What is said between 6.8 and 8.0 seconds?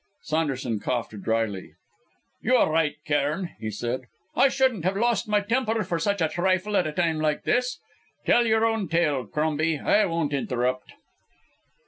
a time like this.